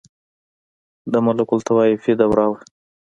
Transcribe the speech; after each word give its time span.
•د 1.11 1.13
ملوکالطوایفي 1.25 2.13
دوره 2.19 2.45
وه. 2.51 2.59